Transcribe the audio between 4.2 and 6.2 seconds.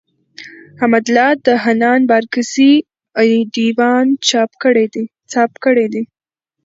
څاپ کړی دﺉ.